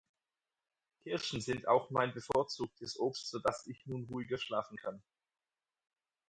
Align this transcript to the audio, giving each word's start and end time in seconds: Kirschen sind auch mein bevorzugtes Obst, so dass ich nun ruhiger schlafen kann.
Kirschen 1.03 1.41
sind 1.41 1.67
auch 1.67 1.91
mein 1.91 2.11
bevorzugtes 2.11 2.97
Obst, 2.97 3.29
so 3.29 3.37
dass 3.37 3.67
ich 3.67 3.85
nun 3.85 4.05
ruhiger 4.05 4.39
schlafen 4.39 4.75
kann. 4.77 5.03